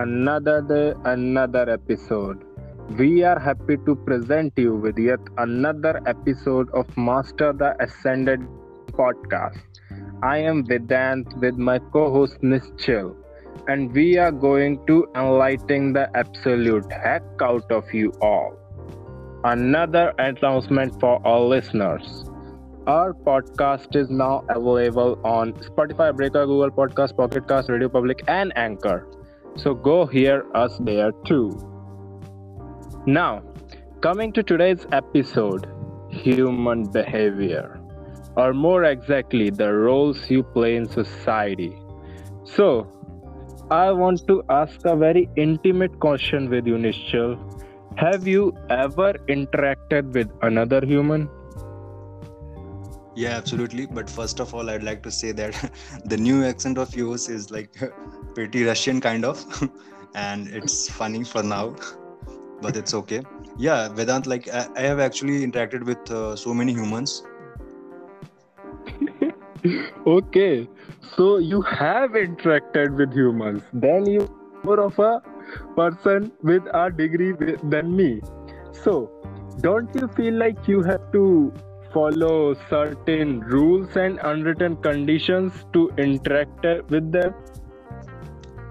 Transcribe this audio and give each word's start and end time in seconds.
Another 0.00 0.62
day, 0.62 0.94
another 1.04 1.68
episode. 1.68 2.44
We 2.98 3.22
are 3.22 3.38
happy 3.38 3.76
to 3.84 3.94
present 3.94 4.54
you 4.56 4.74
with 4.74 4.98
yet 4.98 5.20
another 5.36 6.00
episode 6.06 6.70
of 6.70 6.86
Master 6.96 7.52
the 7.52 7.74
Ascended 7.80 8.40
podcast. 8.92 9.60
I 10.22 10.38
am 10.38 10.64
Vedant 10.64 11.36
with 11.42 11.58
my 11.58 11.78
co 11.80 12.10
host 12.14 12.40
Nishchal, 12.40 13.14
and 13.68 13.92
we 13.92 14.16
are 14.16 14.32
going 14.32 14.80
to 14.86 15.06
enlighten 15.14 15.92
the 15.92 16.08
absolute 16.16 16.90
heck 16.90 17.22
out 17.42 17.70
of 17.70 17.92
you 17.92 18.10
all. 18.22 18.56
Another 19.44 20.14
announcement 20.18 20.98
for 20.98 21.16
all 21.26 21.46
listeners. 21.46 22.24
Our 22.86 23.12
podcast 23.12 23.94
is 23.94 24.08
now 24.08 24.44
available 24.48 25.20
on 25.24 25.52
Spotify, 25.70 26.16
Breaker, 26.16 26.46
Google 26.46 26.70
Podcast, 26.70 27.18
Pocket 27.18 27.46
Cast, 27.46 27.68
Radio 27.68 27.90
Public, 27.90 28.24
and 28.28 28.50
Anchor. 28.56 29.06
So 29.56 29.74
go 29.74 30.06
hear 30.06 30.46
us 30.54 30.78
there 30.78 31.12
too. 31.26 31.50
Now, 33.06 33.42
coming 34.00 34.32
to 34.32 34.42
today's 34.42 34.86
episode 34.92 35.66
human 36.10 36.84
behavior, 36.84 37.80
or 38.36 38.52
more 38.52 38.84
exactly, 38.84 39.50
the 39.50 39.72
roles 39.72 40.30
you 40.30 40.42
play 40.42 40.76
in 40.76 40.88
society. 40.88 41.76
So, 42.44 42.86
I 43.70 43.92
want 43.92 44.26
to 44.26 44.42
ask 44.48 44.80
a 44.84 44.96
very 44.96 45.28
intimate 45.36 46.00
question 46.00 46.50
with 46.50 46.66
you. 46.66 46.76
Have 47.96 48.26
you 48.26 48.54
ever 48.68 49.14
interacted 49.28 50.12
with 50.12 50.30
another 50.42 50.84
human? 50.84 51.28
Yeah, 53.20 53.36
absolutely. 53.36 53.84
But 53.84 54.08
first 54.08 54.40
of 54.40 54.54
all, 54.54 54.70
I'd 54.70 54.82
like 54.82 55.02
to 55.02 55.10
say 55.10 55.32
that 55.32 55.72
the 56.06 56.16
new 56.16 56.42
accent 56.42 56.78
of 56.78 56.94
yours 56.96 57.28
is 57.28 57.50
like 57.50 57.74
pretty 58.34 58.64
Russian 58.64 58.98
kind 59.00 59.26
of, 59.26 59.44
and 60.14 60.48
it's 60.48 60.88
funny 60.88 61.22
for 61.24 61.42
now, 61.42 61.76
but 62.62 62.78
it's 62.78 62.94
okay. 62.94 63.20
Yeah, 63.58 63.90
Vedant, 63.90 64.26
like 64.26 64.48
I, 64.48 64.68
I 64.74 64.80
have 64.80 65.00
actually 65.00 65.46
interacted 65.46 65.84
with 65.84 66.10
uh, 66.10 66.34
so 66.34 66.54
many 66.54 66.72
humans. 66.72 67.22
okay, 70.06 70.66
so 71.14 71.36
you 71.36 71.60
have 71.60 72.12
interacted 72.12 72.96
with 72.96 73.12
humans. 73.12 73.62
Then 73.74 74.06
you 74.06 74.28
more 74.62 74.80
of 74.80 74.98
a 74.98 75.20
person 75.76 76.32
with 76.42 76.62
a 76.72 76.90
degree 76.90 77.32
than 77.64 77.94
me. 77.94 78.22
So, 78.72 79.10
don't 79.60 79.94
you 79.94 80.08
feel 80.08 80.32
like 80.34 80.66
you 80.66 80.82
have 80.82 81.12
to 81.12 81.52
follow 81.92 82.54
certain 82.68 83.40
rules 83.40 83.96
and 83.96 84.18
unwritten 84.22 84.76
conditions 84.76 85.52
to 85.72 85.90
interact 85.98 86.64
with 86.90 87.12
them? 87.12 87.34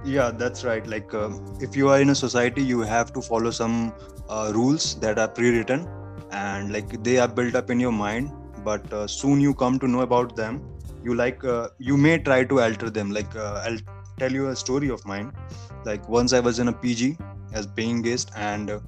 Yeah, 0.06 0.32
that's 0.32 0.64
right. 0.64 0.86
Like, 0.88 1.14
uh, 1.14 1.30
if 1.60 1.76
you 1.76 1.90
are 1.90 2.00
in 2.00 2.10
a 2.10 2.16
society, 2.16 2.64
you 2.64 2.82
have 2.82 3.12
to 3.14 3.22
follow 3.22 3.52
some 3.52 3.94
uh, 4.30 4.52
rules 4.54 4.96
that 5.02 5.20
are 5.20 5.28
pre-written, 5.28 5.88
and 6.32 6.72
like 6.72 7.04
they 7.04 7.18
are 7.18 7.28
built 7.28 7.56
up 7.56 7.70
in 7.70 7.80
your 7.80 7.92
mind. 7.92 8.32
But 8.64 8.92
uh, 8.94 9.08
soon 9.08 9.42
you 9.42 9.54
come 9.54 9.80
to 9.80 9.88
know 9.88 10.02
about 10.02 10.36
them. 10.36 10.62
You 11.04 11.16
like 11.16 11.44
uh, 11.44 11.70
you 11.78 11.98
may 11.98 12.18
try 12.20 12.44
to 12.46 12.62
alter 12.62 12.90
them. 12.90 13.12
Like 13.12 13.36
uh, 13.36 13.64
I'll 13.66 13.80
tell 14.18 14.32
you 14.32 14.50
a 14.50 14.56
story 14.56 14.90
of 14.90 15.06
mine. 15.06 15.32
Like 15.86 16.08
once 16.08 16.34
I 16.34 16.40
was 16.40 16.60
in 16.60 16.68
a 16.68 16.74
PG 16.74 17.18
as 17.54 17.68
paying 17.68 18.02
guest, 18.02 18.32
and 18.36 18.70
uh, 18.70 18.80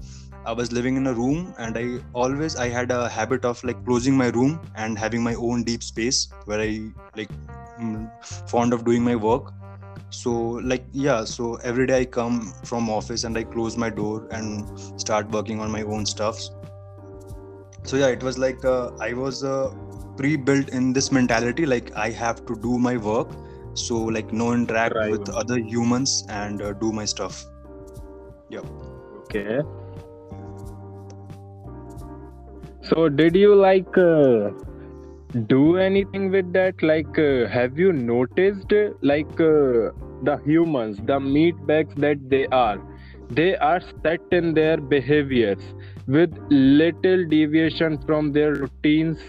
I 0.45 0.53
was 0.53 0.71
living 0.71 0.95
in 0.97 1.07
a 1.07 1.13
room, 1.13 1.53
and 1.59 1.77
I 1.77 1.99
always 2.13 2.55
I 2.55 2.69
had 2.69 2.91
a 2.91 3.09
habit 3.09 3.45
of 3.45 3.63
like 3.63 3.83
closing 3.85 4.17
my 4.17 4.29
room 4.29 4.59
and 4.75 4.97
having 4.97 5.23
my 5.23 5.35
own 5.35 5.63
deep 5.63 5.83
space 5.83 6.27
where 6.45 6.59
I 6.61 6.91
like 7.15 7.29
mm, 7.79 8.09
fond 8.47 8.73
of 8.73 8.85
doing 8.85 9.03
my 9.03 9.15
work. 9.15 9.53
So 10.09 10.31
like 10.71 10.85
yeah 10.91 11.23
so 11.23 11.55
every 11.63 11.87
day 11.87 12.01
i 12.01 12.05
come 12.05 12.53
from 12.65 12.89
office 12.89 13.23
and 13.23 13.37
i 13.37 13.43
close 13.43 13.77
my 13.77 13.89
door 13.89 14.27
and 14.31 14.67
start 14.99 15.29
working 15.31 15.59
on 15.61 15.71
my 15.71 15.83
own 15.83 16.05
stuffs 16.05 16.49
so 17.83 17.97
yeah 17.97 18.07
it 18.07 18.23
was 18.23 18.37
like 18.37 18.63
uh, 18.65 18.89
i 18.99 19.13
was 19.13 19.43
uh, 19.43 19.69
pre-built 20.17 20.69
in 20.69 20.93
this 20.93 21.11
mentality 21.11 21.65
like 21.65 21.91
i 21.95 22.09
have 22.09 22.45
to 22.45 22.55
do 22.61 22.77
my 22.77 22.97
work. 22.97 23.29
So 23.73 23.97
like 23.97 24.33
no 24.33 24.51
interact 24.53 24.95
Right. 24.95 25.11
with 25.11 25.29
other 25.29 25.57
humans 25.57 26.25
and 26.27 26.61
uh, 26.61 26.73
do 26.73 26.91
my 26.91 27.05
stuff. 27.05 27.45
Yeah. 28.49 28.59
Okay. 29.21 29.61
So, 32.91 33.07
did 33.07 33.37
you 33.37 33.55
like 33.55 33.97
uh, 33.97 34.49
do 35.47 35.77
anything 35.77 36.29
with 36.29 36.51
that? 36.51 36.83
Like, 36.83 37.17
uh, 37.17 37.47
have 37.47 37.79
you 37.79 37.93
noticed 37.93 38.73
like 39.01 39.39
uh, 39.39 39.91
the 40.23 40.41
humans, 40.43 40.99
the 41.05 41.17
meat 41.17 41.55
bags 41.65 41.95
that 41.95 42.29
they 42.29 42.47
are, 42.47 42.81
they 43.29 43.55
are 43.55 43.79
set 44.03 44.19
in 44.33 44.53
their 44.53 44.75
behaviors 44.75 45.61
with 46.05 46.37
little 46.49 47.25
deviation 47.27 47.97
from 48.05 48.33
their 48.33 48.55
routines 48.55 49.19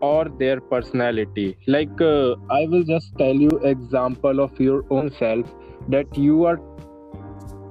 or 0.00 0.28
their 0.40 0.60
personality. 0.60 1.56
Like, 1.68 2.00
uh, 2.00 2.34
I 2.50 2.66
will 2.66 2.82
just 2.82 3.16
tell 3.18 3.36
you 3.36 3.50
example 3.62 4.40
of 4.40 4.58
your 4.58 4.82
own 4.90 5.12
self 5.12 5.46
that 5.90 6.18
you 6.18 6.44
are 6.44 6.58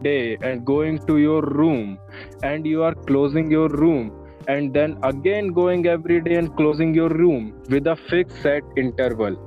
day 0.01 0.37
and 0.41 0.65
going 0.65 0.99
to 1.07 1.17
your 1.17 1.41
room 1.41 1.97
and 2.41 2.65
you 2.65 2.83
are 2.83 2.95
closing 2.95 3.51
your 3.51 3.67
room 3.67 4.13
and 4.47 4.73
then 4.73 4.97
again 5.03 5.47
going 5.53 5.87
every 5.87 6.21
day 6.21 6.35
and 6.35 6.55
closing 6.55 6.93
your 6.93 7.09
room 7.09 7.61
with 7.69 7.87
a 7.87 7.95
fixed 8.09 8.41
set 8.41 8.63
interval. 8.77 9.37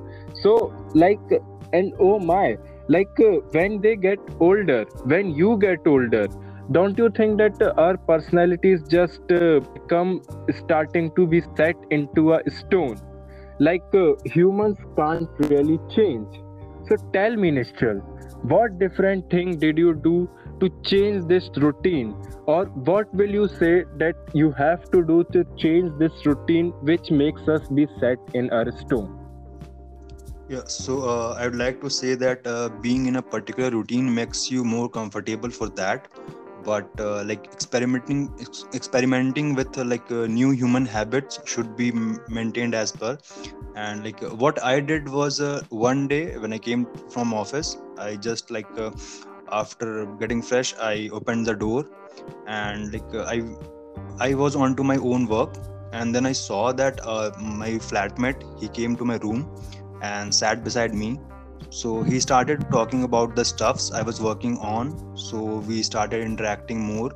So 0.41 0.73
like 0.93 1.19
and 1.73 1.93
oh 1.99 2.19
my 2.19 2.57
like 2.87 3.19
uh, 3.19 3.39
when 3.51 3.81
they 3.81 3.95
get 3.95 4.19
older 4.39 4.85
when 5.05 5.31
you 5.35 5.57
get 5.57 5.85
older 5.85 6.27
don't 6.71 6.97
you 6.99 7.09
think 7.09 7.39
that 7.39 7.61
our 7.79 7.97
personalities 7.97 8.83
just 8.87 9.31
uh, 9.31 9.59
become 9.73 10.21
starting 10.57 11.11
to 11.15 11.25
be 11.25 11.41
set 11.57 11.75
into 11.89 12.33
a 12.33 12.41
stone? 12.51 12.95
Like 13.59 13.83
uh, 13.93 14.13
humans 14.25 14.77
can't 14.95 15.29
really 15.39 15.79
change. 15.95 16.27
So 16.87 16.95
tell 17.11 17.35
me 17.35 17.49
Nishchal, 17.49 18.01
what 18.43 18.77
different 18.77 19.31
thing 19.31 19.57
did 19.57 19.79
you 19.79 19.95
do 19.95 20.29
to 20.59 20.69
change 20.85 21.25
this 21.27 21.49
routine? 21.57 22.15
Or 22.47 22.65
what 22.89 23.13
will 23.13 23.29
you 23.29 23.47
say 23.47 23.83
that 23.97 24.15
you 24.33 24.51
have 24.51 24.89
to 24.91 25.03
do 25.05 25.23
to 25.33 25.43
change 25.57 25.91
this 25.99 26.25
routine 26.25 26.71
which 26.81 27.11
makes 27.11 27.47
us 27.47 27.67
be 27.69 27.87
set 27.99 28.17
in 28.33 28.49
our 28.51 28.71
stone? 28.71 29.15
Yeah 30.49 30.63
so 30.75 30.93
uh, 31.11 31.35
i 31.39 31.45
would 31.47 31.55
like 31.61 31.81
to 31.81 31.89
say 31.89 32.15
that 32.23 32.47
uh, 32.53 32.69
being 32.85 33.05
in 33.11 33.15
a 33.17 33.21
particular 33.35 33.69
routine 33.71 34.13
makes 34.13 34.49
you 34.51 34.63
more 34.63 34.89
comfortable 34.89 35.49
for 35.49 35.69
that. 35.81 36.07
But 36.63 36.89
uh, 36.99 37.23
like 37.23 37.45
experimenting 37.53 38.33
ex- 38.39 38.65
experimenting 38.73 39.53
with 39.55 39.77
uh, 39.77 39.85
like 39.85 40.11
uh, 40.11 40.25
new 40.27 40.51
human 40.51 40.85
habits 40.85 41.39
should 41.45 41.75
be 41.75 41.89
m- 41.89 42.19
maintained 42.27 42.75
as 42.75 42.91
per. 42.91 43.17
And 43.75 44.03
like 44.03 44.21
what 44.43 44.61
i 44.63 44.79
did 44.79 45.07
was 45.09 45.39
uh, 45.39 45.61
one 45.69 46.07
day 46.07 46.37
when 46.37 46.53
i 46.53 46.59
came 46.69 46.85
from 47.15 47.33
office 47.33 47.77
i 47.97 48.15
just 48.29 48.51
like 48.57 48.77
after 49.51 50.05
getting 50.19 50.41
fresh 50.41 50.73
i 50.79 51.09
opened 51.11 51.45
the 51.45 51.53
door 51.53 51.85
and 52.47 52.93
like 52.93 53.15
i 53.33 53.41
i 54.19 54.33
was 54.33 54.55
onto 54.55 54.83
my 54.83 54.97
own 54.97 55.27
work. 55.27 55.57
And 55.91 56.13
then 56.13 56.25
i 56.27 56.31
saw 56.33 56.71
that 56.73 56.99
uh, 57.03 57.31
my 57.41 57.71
flatmate 57.89 58.43
he 58.59 58.67
came 58.69 58.95
to 58.97 59.05
my 59.05 59.17
room 59.17 59.49
and 60.01 60.33
sat 60.33 60.63
beside 60.63 60.93
me. 60.93 61.19
So 61.71 62.03
he 62.03 62.19
started 62.19 62.65
talking 62.71 63.03
about 63.03 63.35
the 63.35 63.45
stuffs 63.45 63.91
i 63.91 64.01
was 64.01 64.21
working 64.21 64.57
on. 64.59 64.93
So 65.15 65.41
we 65.69 65.81
started 65.83 66.21
interacting 66.21 66.79
more 66.79 67.11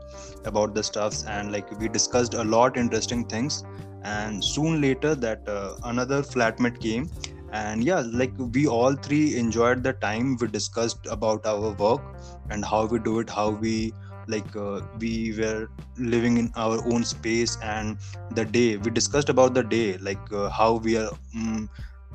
about 0.46 0.74
the 0.74 0.84
stuffs 0.84 1.24
and 1.26 1.52
like 1.52 1.72
we 1.80 1.88
discussed 1.88 2.34
a 2.34 2.44
lot 2.44 2.78
interesting 2.78 3.26
things. 3.26 3.64
And 4.04 4.44
soon 4.44 4.82
later 4.82 5.16
that 5.16 5.48
uh, 5.48 5.76
another 5.84 6.22
flatmate 6.24 6.80
came 6.82 7.10
and 7.54 7.84
yeah 7.84 8.04
like 8.22 8.34
we 8.54 8.68
all 8.68 8.96
three 8.96 9.38
enjoyed 9.38 9.84
the 9.84 9.94
time 9.94 10.38
we 10.42 10.48
discussed 10.48 11.08
about 11.18 11.46
our 11.46 11.72
work 11.74 12.02
and 12.50 12.66
how 12.66 12.86
we 12.86 13.00
do 13.00 13.20
it 13.20 13.30
how 13.30 13.50
we 13.52 13.94
like 14.28 14.56
uh, 14.56 14.82
we 15.00 15.34
were 15.38 15.70
living 15.98 16.38
in 16.38 16.52
our 16.56 16.82
own 16.94 17.04
space 17.04 17.58
and 17.62 17.98
the 18.32 18.46
day. 18.46 18.78
We 18.78 18.92
discussed 18.92 19.30
about 19.30 19.54
the 19.54 19.64
day 19.64 19.98
like 19.98 20.32
uh, 20.32 20.50
how 20.50 20.76
we 20.76 20.98
are 20.98 21.12
mm 21.36 21.70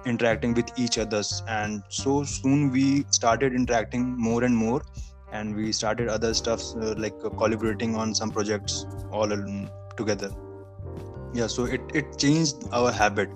interacting 0.06 0.54
with 0.54 0.70
each 0.78 0.96
others. 0.96 1.42
And 1.48 1.82
so 1.90 2.22
soon 2.24 2.70
we 2.70 3.04
started 3.10 3.52
interacting 3.52 4.16
more 4.16 4.44
and 4.44 4.56
more 4.56 4.80
and 5.32 5.54
we 5.54 5.72
started 5.72 6.08
other 6.08 6.32
stuffs 6.34 6.74
uh, 6.80 6.94
like 6.96 7.14
uh, 7.24 7.30
collaborating 7.30 7.96
on 7.96 8.14
some 8.14 8.30
projects 8.30 8.86
all 9.10 9.28
together. 9.96 10.30
Yeah 11.34 11.48
so 11.48 11.64
it, 11.66 11.82
it 11.94 12.16
changed 12.18 12.56
our 12.72 12.90
habit 12.92 13.28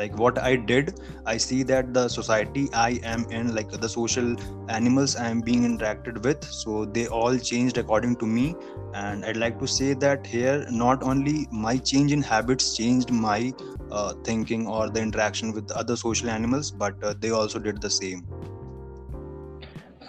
like 0.00 0.16
what 0.22 0.38
i 0.50 0.56
did 0.56 0.92
i 1.32 1.36
see 1.36 1.62
that 1.70 1.92
the 1.94 2.06
society 2.08 2.64
i 2.74 2.90
am 3.14 3.24
in 3.38 3.54
like 3.54 3.70
the 3.84 3.88
social 3.94 4.34
animals 4.78 5.16
i 5.16 5.28
am 5.28 5.40
being 5.40 5.64
interacted 5.70 6.22
with 6.28 6.44
so 6.60 6.84
they 6.98 7.06
all 7.08 7.38
changed 7.50 7.78
according 7.78 8.16
to 8.16 8.26
me 8.26 8.54
and 8.94 9.24
i'd 9.24 9.36
like 9.44 9.58
to 9.58 9.66
say 9.66 9.92
that 9.94 10.26
here 10.26 10.66
not 10.70 11.02
only 11.02 11.46
my 11.50 11.76
change 11.92 12.12
in 12.12 12.22
habits 12.22 12.76
changed 12.76 13.10
my 13.12 13.52
uh, 13.90 14.12
thinking 14.24 14.66
or 14.66 14.88
the 14.90 15.00
interaction 15.00 15.52
with 15.52 15.70
other 15.72 15.96
social 15.96 16.30
animals 16.30 16.70
but 16.70 16.94
uh, 17.02 17.14
they 17.20 17.30
also 17.30 17.58
did 17.58 17.80
the 17.80 17.90
same 17.90 18.26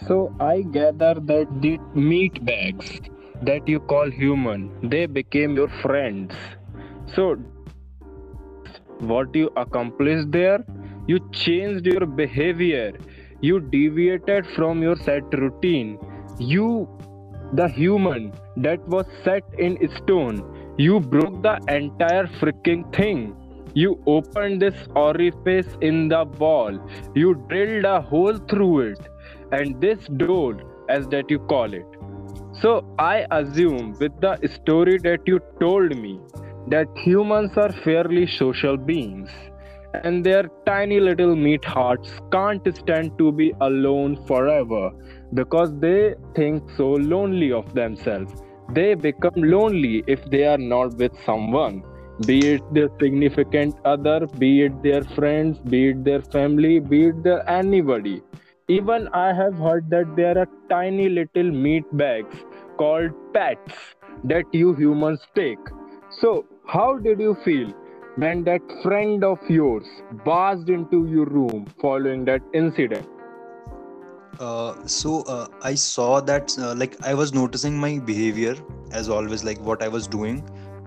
So 0.07 0.33
I 0.39 0.61
gather 0.63 1.15
that 1.15 1.47
the 1.61 1.77
meat 1.93 2.43
bags 2.45 2.99
that 3.41 3.67
you 3.67 3.79
call 3.79 4.09
human, 4.09 4.89
they 4.89 5.05
became 5.05 5.55
your 5.55 5.69
friends. 5.81 6.33
So 7.15 7.37
what 9.01 9.35
you 9.35 9.51
accomplished 9.57 10.31
there? 10.31 10.63
You 11.07 11.19
changed 11.31 11.85
your 11.85 12.05
behavior. 12.05 12.93
You 13.41 13.59
deviated 13.59 14.47
from 14.55 14.81
your 14.81 14.95
set 14.95 15.23
routine. 15.33 15.99
You, 16.39 16.87
the 17.53 17.67
human 17.67 18.33
that 18.57 18.87
was 18.87 19.05
set 19.23 19.43
in 19.57 19.77
stone, 19.97 20.75
you 20.77 20.99
broke 20.99 21.41
the 21.41 21.59
entire 21.67 22.27
freaking 22.27 22.95
thing. 22.95 23.35
You 23.73 24.01
opened 24.05 24.61
this 24.61 24.75
orifice 24.95 25.67
in 25.81 26.07
the 26.07 26.25
wall. 26.25 26.79
You 27.15 27.35
drilled 27.49 27.85
a 27.85 28.01
hole 28.01 28.37
through 28.49 28.79
it. 28.91 28.99
And 29.51 29.81
this 29.81 30.05
door, 30.17 30.61
as 30.89 31.07
that 31.07 31.29
you 31.29 31.39
call 31.39 31.73
it. 31.73 31.85
So 32.61 32.85
I 32.99 33.25
assume 33.31 33.95
with 33.99 34.19
the 34.21 34.37
story 34.53 34.97
that 34.99 35.21
you 35.25 35.39
told 35.59 35.97
me 35.97 36.19
that 36.67 36.87
humans 36.95 37.57
are 37.57 37.71
fairly 37.71 38.27
social 38.27 38.77
beings 38.77 39.29
and 40.03 40.23
their 40.25 40.49
tiny 40.65 40.99
little 40.99 41.35
meat 41.35 41.65
hearts 41.65 42.11
can't 42.31 42.65
stand 42.75 43.17
to 43.17 43.31
be 43.31 43.53
alone 43.61 44.15
forever 44.25 44.91
because 45.33 45.71
they 45.79 46.15
think 46.35 46.63
so 46.77 46.89
lonely 46.91 47.51
of 47.51 47.73
themselves. 47.73 48.33
They 48.73 48.93
become 48.93 49.33
lonely 49.35 50.03
if 50.07 50.23
they 50.25 50.45
are 50.45 50.57
not 50.57 50.95
with 50.95 51.11
someone, 51.25 51.83
be 52.25 52.39
it 52.53 52.73
their 52.73 52.89
significant 53.01 53.75
other, 53.83 54.27
be 54.37 54.63
it 54.63 54.81
their 54.81 55.03
friends, 55.03 55.59
be 55.59 55.89
it 55.89 56.03
their 56.05 56.21
family, 56.21 56.79
be 56.79 57.07
it 57.07 57.23
their 57.23 57.47
anybody. 57.49 58.21
Even 58.69 59.09
I 59.09 59.33
have 59.33 59.57
heard 59.57 59.89
that 59.89 60.15
there 60.15 60.37
are 60.37 60.47
tiny 60.69 61.09
little 61.09 61.51
meat 61.51 61.83
bags 61.97 62.35
called 62.77 63.11
pets 63.33 63.73
that 64.23 64.45
you 64.53 64.73
humans 64.73 65.19
take. 65.35 65.59
So, 66.21 66.45
how 66.67 66.97
did 66.97 67.19
you 67.19 67.35
feel 67.43 67.73
when 68.15 68.43
that 68.45 68.61
friend 68.83 69.23
of 69.23 69.39
yours 69.49 69.85
barged 70.23 70.69
into 70.69 71.05
your 71.07 71.25
room 71.25 71.65
following 71.81 72.25
that 72.25 72.41
incident? 72.53 73.07
uh, 74.39 74.75
so 74.85 75.21
uh, 75.23 75.47
i 75.61 75.73
saw 75.73 76.19
that 76.21 76.57
uh, 76.59 76.73
like 76.75 76.95
i 77.05 77.13
was 77.13 77.33
noticing 77.33 77.77
my 77.77 77.97
behavior 77.99 78.55
as 78.91 79.09
always 79.09 79.43
like 79.43 79.59
what 79.59 79.81
i 79.83 79.87
was 79.87 80.07
doing. 80.07 80.43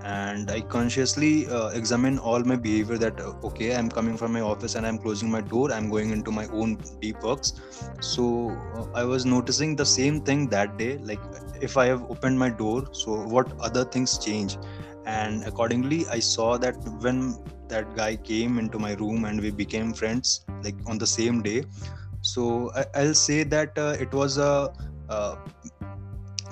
And 0.07 0.51
i 0.51 0.61
consciously 0.61 1.47
uh, 1.49 1.69
examine 1.69 2.19
all 2.19 2.41
my 2.41 2.57
behavior 2.57 2.99
that 2.99 3.21
uh, 3.21 3.33
okay 3.49 3.75
i'm 3.75 3.89
coming 3.89 4.19
from 4.19 4.35
my 4.35 4.43
office 4.43 4.75
and 4.75 4.87
i'm 4.87 4.99
closing 4.99 5.31
my 5.31 5.41
door. 5.41 5.73
I'm 5.73 5.89
going 5.89 6.11
into 6.11 6.31
my 6.31 6.47
own 6.49 6.77
deep 7.01 7.23
works. 7.23 7.55
So 8.01 8.51
uh, 8.75 8.85
i 8.95 9.05
was 9.05 9.25
noticing 9.25 9.77
the 9.77 9.87
same 9.87 10.21
thing 10.21 10.49
that 10.51 10.77
day. 10.77 10.99
Like 10.99 11.21
if 11.63 11.79
i 11.79 11.87
have 11.87 12.03
opened 12.11 12.39
my 12.39 12.51
door 12.51 12.85
so 12.93 13.17
what 13.37 13.51
other 13.61 13.85
things 13.97 14.19
change 14.19 14.59
and 15.07 15.45
accordingly 15.45 16.07
i 16.09 16.19
saw 16.19 16.57
that 16.57 16.77
when 17.01 17.37
that 17.69 17.95
guy 17.97 18.17
came 18.17 18.59
into 18.59 18.79
my 18.79 18.93
room 18.95 19.25
and 19.25 19.41
we 19.41 19.51
became 19.51 19.93
friends 19.93 20.45
like 20.63 20.77
on 20.87 20.99
the 20.99 21.07
same 21.07 21.43
day. 21.43 21.65
So 22.21 22.71
I, 22.75 22.85
i'll 22.95 23.15
say 23.15 23.43
that 23.45 23.79
uh, 23.79 23.97
it 24.01 24.13
was 24.13 24.39
a, 24.39 24.73
a 25.09 25.37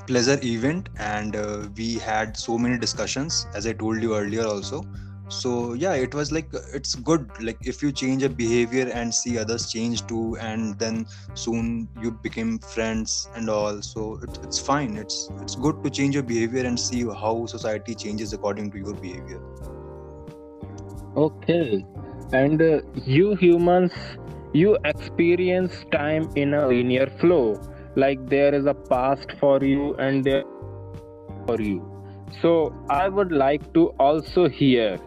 pleasure 0.06 0.38
event 0.42 0.88
and 0.98 1.36
uh, 1.36 1.68
we 1.76 1.94
had 1.94 2.36
so 2.36 2.58
many 2.58 2.76
discussions 2.78 3.46
as 3.54 3.66
i 3.66 3.72
told 3.72 4.02
you 4.02 4.16
earlier 4.16 4.44
also 4.44 4.84
so 5.32 5.72
yeah 5.74 5.94
it 5.94 6.14
was 6.14 6.30
like 6.32 6.48
it's 6.74 6.94
good 6.94 7.28
like 7.40 7.58
if 7.62 7.82
you 7.82 7.90
change 7.90 8.22
a 8.22 8.28
behavior 8.28 8.88
and 8.92 9.14
see 9.14 9.38
others 9.38 9.70
change 9.70 10.06
too 10.06 10.36
and 10.40 10.78
then 10.78 11.06
soon 11.34 11.88
you 12.00 12.10
became 12.10 12.58
friends 12.58 13.28
and 13.34 13.48
all 13.48 13.80
so 13.82 14.18
it, 14.22 14.38
it's 14.42 14.58
fine 14.58 14.96
it's 14.96 15.30
it's 15.40 15.56
good 15.56 15.82
to 15.82 15.90
change 15.90 16.14
your 16.14 16.22
behavior 16.22 16.64
and 16.66 16.78
see 16.78 17.02
how 17.24 17.46
society 17.46 17.94
changes 17.94 18.32
according 18.32 18.70
to 18.70 18.78
your 18.78 18.94
behavior 18.94 19.40
Okay. 21.16 21.84
And 22.32 22.62
uh, 22.62 22.80
you 23.04 23.34
humans, 23.34 23.92
you 24.52 24.78
experience 24.84 25.84
time 25.92 26.30
in 26.36 26.54
a 26.54 26.66
linear 26.66 27.06
flow. 27.20 27.60
Like 27.96 28.28
there 28.28 28.54
is 28.54 28.66
a 28.66 28.74
past 28.74 29.32
for 29.38 29.62
you 29.62 29.94
and 29.96 30.24
there 30.24 30.44
for 31.46 31.60
you. 31.60 31.86
So 32.40 32.74
I 32.88 33.08
would 33.08 33.32
like 33.32 33.74
to 33.74 33.88
also 33.98 34.48
hear 34.48 34.98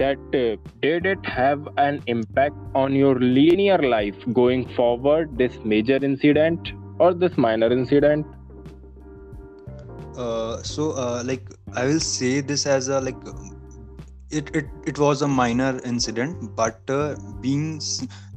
that 0.00 0.18
uh, 0.40 0.56
did 0.82 1.06
it 1.06 1.24
have 1.26 1.68
an 1.76 2.02
impact 2.06 2.56
on 2.74 2.94
your 2.94 3.18
linear 3.20 3.78
life 3.78 4.16
going 4.32 4.68
forward, 4.74 5.38
this 5.38 5.56
major 5.64 6.04
incident 6.10 6.72
or 6.98 7.14
this 7.14 7.36
minor 7.36 7.72
incident? 7.72 8.26
uh, 10.16 10.62
so 10.62 10.92
uh, 10.92 11.22
like 11.24 11.48
i 11.74 11.84
will 11.84 12.00
say 12.00 12.40
this 12.40 12.66
as 12.66 12.88
a 12.88 13.00
like 13.00 13.16
it 14.30 14.50
it, 14.54 14.66
it 14.86 14.98
was 14.98 15.22
a 15.22 15.28
minor 15.28 15.80
incident 15.84 16.54
but 16.56 16.78
uh, 16.88 17.16
being 17.40 17.80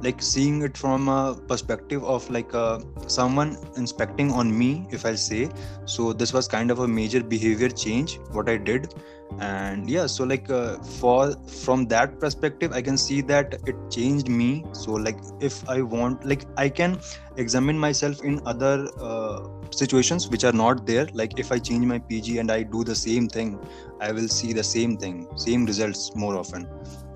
like 0.00 0.20
seeing 0.20 0.62
it 0.62 0.76
from 0.76 1.08
a 1.08 1.36
perspective 1.48 2.02
of 2.04 2.28
like 2.30 2.54
uh, 2.54 2.80
someone 3.06 3.56
inspecting 3.76 4.32
on 4.32 4.56
me 4.62 4.86
if 4.90 5.06
i 5.06 5.14
say 5.14 5.48
so 5.84 6.12
this 6.12 6.32
was 6.32 6.48
kind 6.48 6.70
of 6.70 6.80
a 6.80 6.88
major 6.88 7.22
behavior 7.22 7.68
change 7.68 8.18
what 8.32 8.48
i 8.48 8.56
did 8.56 8.94
and 9.40 9.90
yeah 9.90 10.06
so 10.06 10.24
like 10.24 10.48
uh, 10.48 10.76
for 10.78 11.32
from 11.48 11.86
that 11.86 12.20
perspective 12.20 12.72
i 12.72 12.80
can 12.80 12.96
see 12.96 13.20
that 13.20 13.54
it 13.66 13.76
changed 13.90 14.28
me. 14.28 14.64
So 14.72 14.92
like 14.92 15.18
if 15.40 15.68
i 15.68 15.82
want 15.82 16.24
like 16.24 16.44
i 16.56 16.68
can 16.68 17.00
examine 17.36 17.78
myself 17.78 18.22
in 18.22 18.40
other 18.46 18.88
uh, 19.00 19.48
situations 19.70 20.28
which 20.28 20.44
are 20.44 20.52
not 20.52 20.86
there. 20.86 21.08
Like 21.12 21.38
if 21.38 21.50
i 21.50 21.58
change 21.58 21.84
my 21.84 21.98
pg 21.98 22.38
and 22.38 22.50
i 22.50 22.62
do 22.62 22.84
the 22.84 22.94
same 22.94 23.28
thing 23.28 23.58
i 24.00 24.12
will 24.12 24.28
see 24.28 24.52
the 24.52 24.62
same 24.62 24.96
thing 24.96 25.26
same 25.36 25.64
results 25.66 26.14
more 26.14 26.36
often. 26.36 26.68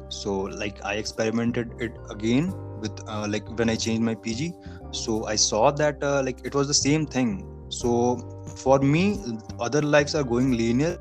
So 0.09 0.41
like 0.41 0.85
i 0.85 0.95
experimented 0.95 1.73
it 1.79 1.93
again 2.11 2.53
with 2.81 2.99
uh, 3.07 3.27
like 3.29 3.49
when 3.59 3.71
i 3.71 3.77
changed 3.77 4.03
my 4.03 4.15
pg 4.15 4.53
so 4.93 5.25
i 5.27 5.37
saw 5.37 5.71
that 5.71 6.03
uh, 6.03 6.23
like 6.25 6.41
it 6.45 6.55
was 6.55 6.67
the 6.67 6.75
same 6.75 7.07
thing. 7.07 7.47
So 7.71 8.19
for 8.57 8.79
me 8.79 9.21
other 9.61 9.83
lives 9.83 10.15
are 10.15 10.25
going 10.25 10.57
linear 10.57 10.99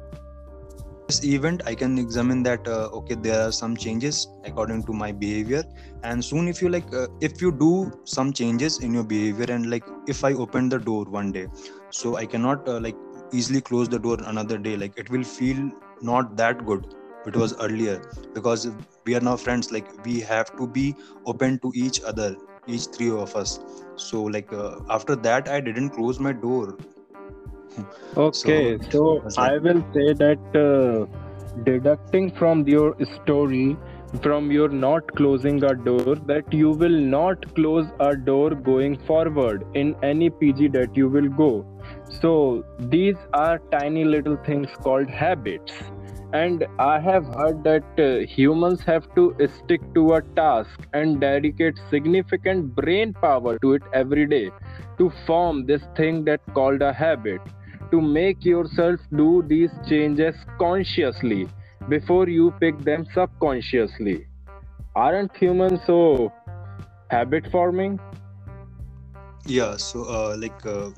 this 1.08 1.24
event 1.24 1.62
i 1.72 1.74
can 1.82 1.98
examine 1.98 2.44
that 2.44 2.68
uh, 2.68 2.90
okay 3.00 3.16
there 3.26 3.40
are 3.42 3.52
some 3.52 3.76
changes 3.84 4.28
according 4.44 4.84
to 4.84 4.94
my 4.94 5.12
behavior. 5.12 5.64
And 6.04 6.24
soon 6.24 6.48
if 6.48 6.62
you 6.62 6.70
like 6.70 6.94
uh, 6.94 7.08
if 7.22 7.42
you 7.42 7.52
do 7.52 7.92
some 8.04 8.34
changes 8.34 8.80
in 8.80 8.94
your 8.94 9.04
behavior 9.04 9.48
and 9.56 9.70
like 9.70 9.84
if 10.08 10.24
i 10.24 10.34
open 10.34 10.70
the 10.70 10.80
door 10.80 11.06
one 11.06 11.32
day 11.32 11.48
so 11.90 12.16
i 12.18 12.26
cannot 12.26 12.68
uh, 12.68 12.80
like 12.80 12.98
easily 13.32 13.62
close 13.62 13.90
the 13.90 14.00
door 14.00 14.18
another 14.34 14.58
day 14.58 14.76
like 14.78 14.98
it 14.98 15.10
will 15.10 15.24
feel 15.24 15.70
not 16.02 16.38
that 16.38 16.66
good. 16.66 16.94
It 17.26 17.36
was 17.36 17.58
earlier 17.60 18.02
because 18.34 18.70
we 19.06 19.16
are 19.16 19.20
now 19.20 19.36
friends 19.36 19.72
like 19.72 19.88
we 20.06 20.20
have 20.22 20.56
to 20.58 20.68
be 20.68 20.96
open 21.26 21.60
to 21.60 21.72
each 21.76 22.02
other 22.04 22.36
each 22.68 22.88
three 22.88 23.10
of 23.10 23.36
us. 23.36 23.60
So 23.96 24.24
like 24.24 24.52
uh, 24.54 24.80
after 24.90 25.16
that 25.16 25.50
i 25.50 25.60
didn't 25.60 25.90
close 25.92 26.20
my 26.20 26.34
door 26.34 26.78
Okay, 28.18 28.78
so 28.92 29.24
so 29.26 29.32
I 29.38 29.58
will 29.58 29.84
say 29.94 30.14
that 30.14 30.56
uh, 30.56 31.06
deducting 31.64 32.32
from 32.32 32.68
your 32.68 32.96
story, 33.16 33.78
from 34.24 34.52
your 34.52 34.70
not 34.70 35.08
closing 35.16 35.64
a 35.64 35.74
door, 35.76 36.16
that 36.32 36.52
you 36.52 36.72
will 36.72 37.00
not 37.16 37.46
close 37.56 37.86
a 38.00 38.16
door 38.16 38.52
going 38.56 38.98
forward 39.06 39.66
in 39.76 39.96
any 40.02 40.30
PG 40.30 40.70
that 40.70 40.98
you 40.98 41.10
will 41.10 41.30
go. 41.30 41.66
So 42.22 42.64
these 42.80 43.18
are 43.34 43.60
tiny 43.72 44.06
little 44.06 44.38
things 44.38 44.70
called 44.82 45.10
habits. 45.10 45.74
And 46.34 46.66
I 46.80 47.00
have 47.00 47.26
heard 47.26 47.64
that 47.64 47.86
uh, 47.98 48.26
humans 48.26 48.82
have 48.82 49.08
to 49.16 49.34
stick 49.60 49.82
to 49.96 50.14
a 50.16 50.22
task 50.36 50.80
and 50.94 51.22
dedicate 51.22 51.80
significant 51.90 52.76
brain 52.76 53.14
power 53.14 53.58
to 53.60 53.74
it 53.74 53.84
every 53.94 54.26
day 54.26 54.50
to 54.98 55.12
form 55.26 55.66
this 55.66 55.84
thing 55.96 56.26
that 56.26 56.42
called 56.54 56.82
a 56.82 56.92
habit 56.92 57.40
to 57.92 58.02
make 58.02 58.46
yourself 58.46 59.00
do 59.16 59.44
these 59.48 59.72
changes 59.88 60.36
consciously 60.60 61.48
before 61.90 62.28
you 62.28 62.52
pick 62.60 62.78
them 62.80 63.06
subconsciously. 63.14 64.28
Aren't 64.96 65.36
humans 65.36 65.80
so 65.86 66.32
habit 67.10 67.48
forming? 67.52 68.00
yeah 69.46 69.78
so 69.78 70.04
uh, 70.04 70.36
like 70.38 70.66
uh, 70.66 70.90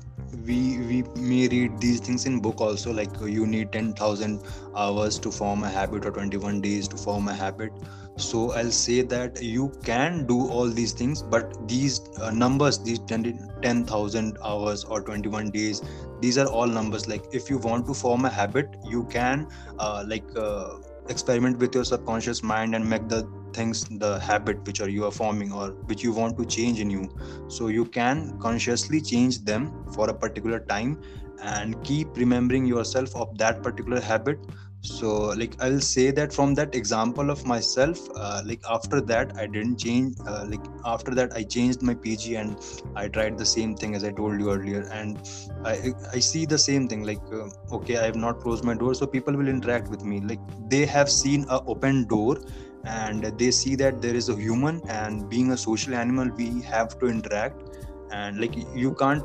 we 0.46 0.78
we 0.78 1.02
may 1.16 1.46
read 1.48 1.78
these 1.80 2.00
things 2.00 2.26
in 2.26 2.40
book 2.40 2.60
also 2.60 2.92
like 2.92 3.20
uh, 3.22 3.26
you 3.26 3.46
need 3.46 3.70
10000 3.70 4.42
hours 4.76 5.18
to 5.18 5.30
form 5.30 5.62
a 5.62 5.70
habit 5.70 6.04
or 6.04 6.10
21 6.10 6.60
days 6.60 6.88
to 6.88 6.96
form 6.96 7.28
a 7.28 7.34
habit 7.34 7.72
so 8.16 8.52
i'll 8.52 8.70
say 8.70 9.02
that 9.02 9.42
you 9.42 9.72
can 9.84 10.26
do 10.26 10.48
all 10.48 10.68
these 10.68 10.92
things 10.92 11.22
but 11.22 11.68
these 11.68 12.00
uh, 12.20 12.30
numbers 12.30 12.78
these 12.78 12.98
10 13.00 13.38
10000 13.62 14.38
hours 14.42 14.84
or 14.84 15.00
21 15.00 15.50
days 15.50 15.82
these 16.20 16.36
are 16.36 16.46
all 16.46 16.66
numbers. 16.66 17.08
Like 17.08 17.24
if 17.32 17.48
you 17.50 17.58
want 17.58 17.86
to 17.86 17.94
form 17.94 18.24
a 18.24 18.30
habit 18.30 18.76
you 18.86 19.04
can 19.04 19.48
uh, 19.78 20.04
like 20.06 20.24
uh, 20.36 20.76
experiment 21.08 21.58
with 21.58 21.74
your 21.74 21.84
subconscious 21.84 22.42
mind 22.42 22.74
and 22.74 22.88
make 22.88 23.08
the 23.08 23.28
things 23.52 23.84
the 23.84 24.20
habit 24.20 24.64
which 24.66 24.80
are 24.80 24.88
you 24.88 25.04
are 25.06 25.10
forming 25.10 25.52
or 25.52 25.70
which 25.90 26.04
you 26.04 26.12
want 26.12 26.38
to 26.38 26.44
change 26.44 26.78
in 26.78 26.90
you. 26.90 27.08
So 27.48 27.68
you 27.68 27.84
can 27.84 28.38
consciously 28.38 29.00
change 29.00 29.44
them 29.44 29.72
for 29.92 30.08
a 30.10 30.14
particular 30.14 30.60
time 30.60 31.00
and 31.42 31.82
keep 31.82 32.16
remembering 32.16 32.66
yourself 32.66 33.16
of 33.16 33.36
that 33.38 33.62
particular 33.62 34.00
habit 34.00 34.38
so 34.82 35.08
like 35.40 35.54
i'll 35.62 35.80
say 35.80 36.10
that 36.10 36.32
from 36.32 36.54
that 36.54 36.74
example 36.74 37.30
of 37.30 37.44
myself 37.44 37.98
uh, 38.14 38.40
like 38.46 38.62
after 38.68 39.00
that 39.00 39.36
i 39.36 39.46
didn't 39.46 39.76
change 39.78 40.16
uh, 40.26 40.44
like 40.48 40.64
after 40.86 41.14
that 41.14 41.32
i 41.34 41.42
changed 41.42 41.82
my 41.82 41.94
pg 41.94 42.36
and 42.36 42.56
i 42.96 43.06
tried 43.06 43.36
the 43.36 43.44
same 43.44 43.74
thing 43.74 43.94
as 43.94 44.04
i 44.04 44.10
told 44.10 44.40
you 44.40 44.50
earlier. 44.50 44.82
And 44.92 45.18
i 45.64 45.92
i 46.14 46.18
see 46.18 46.46
the 46.46 46.58
same 46.58 46.88
thing 46.88 47.04
like 47.04 47.20
uh, 47.32 47.48
okay 47.76 47.98
i 47.98 48.04
have 48.06 48.16
not 48.16 48.40
closed 48.40 48.64
my 48.64 48.74
door 48.74 48.94
so 48.94 49.06
people 49.06 49.34
will 49.36 49.48
interact 49.48 49.88
with 49.88 50.02
me. 50.02 50.20
Like 50.20 50.40
they 50.70 50.86
have 50.86 51.10
seen 51.10 51.44
a 51.50 51.60
open 51.66 52.04
door 52.06 52.38
and 52.84 53.22
they 53.38 53.50
see 53.50 53.74
that 53.76 54.00
there 54.00 54.14
is 54.14 54.30
a 54.30 54.36
human 54.36 54.80
and 54.88 55.28
being 55.28 55.52
a 55.52 55.56
social 55.58 55.94
animal 55.94 56.30
we 56.36 56.62
have 56.62 56.98
to 57.00 57.06
interact. 57.06 57.62
And 58.10 58.40
like 58.40 58.54
you 58.74 58.94
can't 58.94 59.22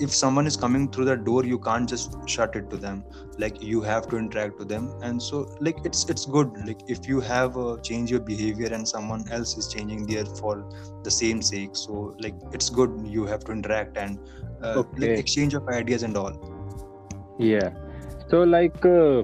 if 0.00 0.12
someone 0.14 0.46
is 0.46 0.56
coming 0.56 0.90
through 0.90 1.06
the 1.06 1.16
door 1.16 1.44
you 1.44 1.58
can't 1.58 1.88
just 1.88 2.16
shut 2.28 2.56
it 2.56 2.68
to 2.70 2.76
them. 2.76 3.04
Like 3.38 3.62
you 3.62 3.80
have 3.82 4.08
to 4.08 4.16
interact 4.16 4.58
with 4.58 4.68
them. 4.68 4.92
And 5.02 5.22
so 5.22 5.56
like 5.60 5.78
it's 5.84 6.08
it's 6.08 6.26
good. 6.26 6.50
Like 6.66 6.80
if 6.88 7.08
you 7.08 7.20
have 7.20 7.56
a 7.56 7.80
change 7.80 8.10
your 8.10 8.20
behavior 8.20 8.72
and 8.72 8.88
someone 8.88 9.24
else 9.30 9.56
is 9.56 9.68
changing 9.72 10.06
there 10.06 10.24
for 10.24 10.68
the 11.04 11.10
same 11.10 11.42
sake 11.42 11.76
so 11.76 12.14
like 12.20 12.34
it's 12.52 12.70
good. 12.70 13.00
You 13.04 13.26
have 13.26 13.44
to 13.44 13.52
interact 13.52 13.96
and 13.96 14.18
uh, 14.62 14.84
okay. 14.84 15.08
like 15.08 15.18
exchange 15.18 15.54
of 15.54 15.68
ideas 15.68 16.02
and 16.02 16.16
all. 16.16 16.34
Yeah. 17.38 17.70
So 18.30 18.42
like 18.42 18.84
uh, 18.84 19.22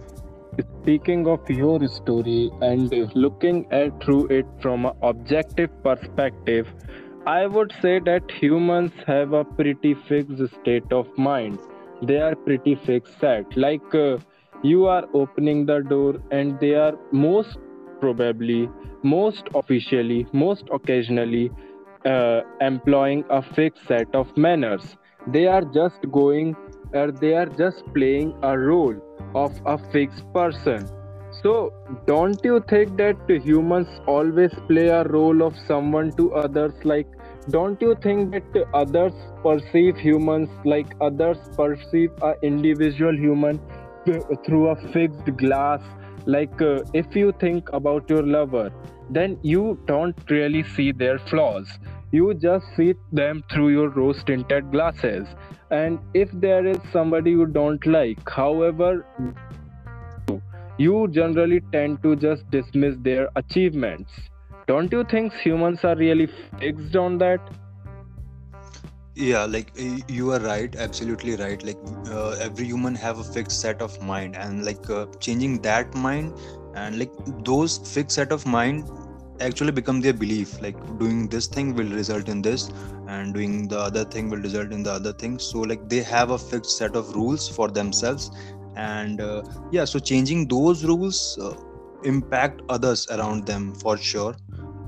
speaking 0.82 1.26
of 1.26 1.48
your 1.48 1.86
story 1.88 2.50
and 2.60 2.92
looking 3.14 3.66
at 3.72 4.02
through 4.02 4.26
it 4.26 4.46
from 4.60 4.86
an 4.86 4.92
objective 5.02 5.70
perspective 5.82 6.68
I 7.26 7.46
would 7.46 7.72
say 7.80 8.00
that 8.00 8.28
humans 8.30 8.90
have 9.06 9.32
a 9.32 9.44
pretty 9.44 9.94
fixed 9.94 10.42
state 10.60 10.92
of 10.92 11.06
mind. 11.16 11.58
They 12.02 12.16
are 12.16 12.34
pretty 12.34 12.74
fixed 12.74 13.20
set. 13.20 13.56
Like 13.56 13.94
uh, 13.94 14.18
you 14.64 14.86
are 14.86 15.04
opening 15.14 15.64
the 15.66 15.80
door, 15.80 16.16
and 16.32 16.58
they 16.58 16.74
are 16.74 16.94
most 17.12 17.58
probably, 18.00 18.68
most 19.04 19.44
officially, 19.54 20.26
most 20.32 20.64
occasionally 20.72 21.52
uh, 22.04 22.40
employing 22.60 23.24
a 23.30 23.40
fixed 23.40 23.86
set 23.86 24.12
of 24.14 24.36
manners. 24.36 24.96
They 25.28 25.46
are 25.46 25.62
just 25.62 26.00
going 26.10 26.56
or 26.92 27.12
they 27.12 27.34
are 27.34 27.46
just 27.46 27.84
playing 27.94 28.34
a 28.42 28.58
role 28.58 28.96
of 29.36 29.52
a 29.64 29.78
fixed 29.92 30.24
person 30.34 30.88
so, 31.40 31.72
don't 32.06 32.44
you 32.44 32.62
think 32.68 32.96
that 32.98 33.16
humans 33.28 33.88
always 34.06 34.52
play 34.68 34.88
a 34.88 35.04
role 35.04 35.42
of 35.42 35.54
someone 35.66 36.12
to 36.12 36.34
others? 36.34 36.74
Like, 36.84 37.06
don't 37.48 37.80
you 37.80 37.96
think 38.02 38.32
that 38.32 38.68
others 38.74 39.12
perceive 39.42 39.96
humans 39.96 40.48
like 40.64 40.94
others 41.00 41.38
perceive 41.56 42.10
a 42.22 42.34
individual 42.42 43.16
human 43.16 43.60
through 44.04 44.68
a 44.68 44.76
fixed 44.92 45.36
glass? 45.36 45.80
Like, 46.26 46.60
uh, 46.60 46.80
if 46.92 47.16
you 47.16 47.32
think 47.40 47.72
about 47.72 48.08
your 48.10 48.22
lover, 48.22 48.70
then 49.10 49.38
you 49.42 49.80
don't 49.86 50.16
really 50.30 50.62
see 50.62 50.92
their 50.92 51.18
flaws. 51.18 51.66
You 52.12 52.34
just 52.34 52.66
see 52.76 52.94
them 53.10 53.42
through 53.50 53.70
your 53.70 53.88
rose 53.88 54.22
tinted 54.22 54.70
glasses. 54.70 55.26
And 55.70 55.98
if 56.12 56.30
there 56.32 56.66
is 56.66 56.76
somebody 56.92 57.30
you 57.30 57.46
don't 57.46 57.84
like, 57.86 58.28
however, 58.28 59.06
you 60.78 61.08
generally 61.08 61.60
tend 61.72 62.02
to 62.02 62.16
just 62.16 62.50
dismiss 62.50 62.96
their 63.00 63.28
achievements. 63.36 64.10
Don't 64.66 64.92
you 64.92 65.04
think 65.04 65.32
humans 65.34 65.84
are 65.84 65.96
really 65.96 66.28
fixed 66.60 66.96
on 66.96 67.18
that? 67.18 67.40
yeah 69.14 69.44
like 69.44 69.70
you 70.08 70.30
are 70.32 70.40
right 70.40 70.74
absolutely 70.76 71.36
right 71.36 71.62
like 71.62 71.76
uh, 72.10 72.30
every 72.40 72.64
human 72.64 72.94
have 72.94 73.18
a 73.18 73.24
fixed 73.24 73.60
set 73.60 73.82
of 73.82 74.00
mind 74.02 74.36
and 74.36 74.64
like 74.64 74.88
uh, 74.88 75.06
changing 75.20 75.60
that 75.60 75.94
mind 75.94 76.32
and 76.74 76.98
like 76.98 77.12
those 77.44 77.78
fixed 77.92 78.16
set 78.16 78.32
of 78.32 78.46
mind 78.46 78.88
actually 79.40 79.72
become 79.72 80.00
their 80.00 80.14
belief 80.14 80.60
like 80.62 80.76
doing 80.98 81.28
this 81.28 81.46
thing 81.46 81.74
will 81.74 81.90
result 81.90 82.28
in 82.28 82.40
this 82.40 82.70
and 83.08 83.34
doing 83.34 83.68
the 83.68 83.78
other 83.78 84.04
thing 84.04 84.30
will 84.30 84.38
result 84.38 84.72
in 84.72 84.82
the 84.82 84.90
other 84.90 85.12
thing 85.12 85.38
so 85.38 85.58
like 85.60 85.86
they 85.88 86.02
have 86.02 86.30
a 86.30 86.38
fixed 86.38 86.78
set 86.78 86.96
of 86.96 87.14
rules 87.14 87.48
for 87.48 87.68
themselves 87.68 88.30
and 88.76 89.20
uh, 89.20 89.42
yeah 89.70 89.84
so 89.84 89.98
changing 89.98 90.48
those 90.48 90.84
rules 90.84 91.38
uh, 91.40 91.54
impact 92.04 92.62
others 92.68 93.06
around 93.10 93.46
them 93.46 93.74
for 93.74 93.96
sure. 93.96 94.34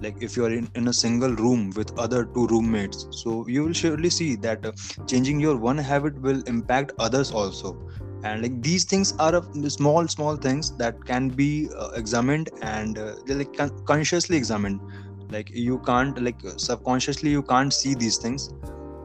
Like 0.00 0.17
if 0.21 0.37
you 0.37 0.45
are 0.45 0.50
in, 0.50 0.69
in 0.75 0.88
a 0.88 0.93
single 0.93 1.35
room 1.35 1.71
with 1.76 1.97
other 1.99 2.25
two 2.25 2.47
roommates 2.49 3.07
so 3.11 3.47
you 3.49 3.64
will 3.64 3.73
surely 3.73 4.11
see 4.11 4.37
that 4.37 4.67
uh, 4.67 4.73
changing 5.07 5.41
your 5.41 5.57
one 5.57 5.79
habit 5.79 6.21
will 6.21 6.43
impact 6.47 6.93
others 6.99 7.31
also. 7.31 7.79
And 8.23 8.43
like 8.43 8.62
these 8.62 8.85
things 8.85 9.14
are 9.19 9.37
uh, 9.37 9.69
small 9.69 10.09
small 10.09 10.37
things 10.37 10.76
that 10.79 11.05
can 11.05 11.29
be 11.29 11.69
uh, 11.79 11.91
examined 11.95 12.50
and 12.62 12.99
uh, 12.99 13.14
they're 13.26 13.38
like 13.38 13.57
con- 13.57 13.85
consciously 13.85 14.37
examined. 14.37 14.81
Like 15.31 15.50
you 15.50 15.79
can't 15.81 16.23
like 16.23 16.41
subconsciously 16.57 17.31
you 17.31 17.43
can't 17.43 17.73
see 17.73 17.95
these 17.95 18.19
things 18.19 18.50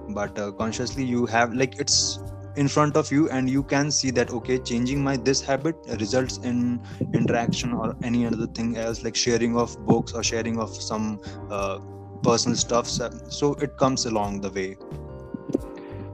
but 0.10 0.38
uh, 0.40 0.52
consciously 0.52 1.04
you 1.04 1.26
have 1.26 1.54
like 1.54 1.80
it's 1.80 2.20
in 2.56 2.68
front 2.68 2.96
of 2.98 3.12
you 3.12 3.30
and 3.30 3.50
you 3.50 3.64
can 3.64 3.92
see 3.92 4.12
that 4.12 4.32
okay 4.32 4.58
changing 4.58 5.04
my 5.04 5.16
this 5.18 5.42
habit 5.42 5.76
results 6.00 6.38
in 6.40 6.82
interaction 7.14 7.74
or 7.74 7.96
any 8.04 8.26
other 8.26 8.48
thing 8.48 8.78
else 8.78 9.04
like 9.04 9.16
sharing 9.16 9.58
of 9.58 9.78
books 9.86 10.14
or 10.14 10.24
sharing 10.24 10.60
of 10.60 10.70
some 10.82 11.22
uh, 11.50 11.80
personal 12.24 12.58
stuff. 12.58 12.88
So 12.88 13.54
it 13.56 13.78
comes 13.78 14.06
along 14.06 14.42
the 14.42 14.50
way. 14.50 14.78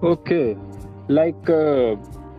Okay. 0.03 0.57
Like 1.07 1.49
uh, 1.49 1.95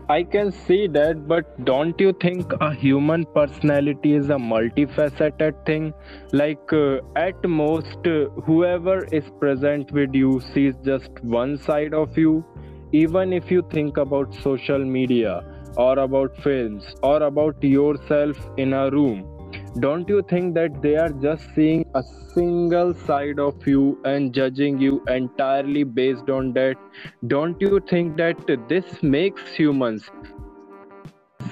i 0.09 0.23
can 0.23 0.51
see 0.53 0.87
that 0.87 1.23
but 1.31 1.49
don't 1.69 2.01
you 2.01 2.13
think 2.25 2.53
a 2.61 2.73
human 2.73 3.25
personality 3.37 4.13
is 4.15 4.29
a 4.31 4.37
multifaceted 4.51 5.65
thing? 5.67 5.93
Like 6.33 6.73
uh, 6.73 6.99
at 7.17 7.45
most 7.45 8.07
whoever 8.45 9.05
is 9.07 9.25
present 9.41 9.91
with 9.91 10.15
you 10.15 10.41
sees 10.53 10.75
just 10.85 11.11
one 11.23 11.59
side 11.59 11.95
of 11.95 12.17
you 12.17 12.45
even 12.93 13.33
if 13.33 13.51
you 13.51 13.63
think 13.71 13.97
about 13.97 14.35
social 14.35 14.85
media 14.85 15.45
or 15.77 15.99
about 15.99 16.37
films 16.43 16.85
or 17.03 17.23
about 17.23 17.63
yourself 17.63 18.37
in 18.57 18.73
a 18.73 18.91
room 18.91 19.25
don't 19.79 20.09
you 20.09 20.23
think 20.23 20.55
that 20.55 20.81
they 20.81 20.97
are 20.97 21.11
just 21.11 21.55
seeing 21.55 21.85
a 21.95 22.03
single 22.35 22.95
side 22.95 23.39
of 23.39 23.67
you 23.67 23.99
and 24.07 24.33
judging 24.33 24.79
you 24.79 25.03
entirely 25.07 25.85
based 25.85 26.31
on 26.31 26.55
that? 26.55 26.77
Don't 27.27 27.61
you 27.61 27.81
think 27.81 28.17
that 28.17 28.39
this 28.71 29.03
makes 29.03 29.55
humans 29.55 30.11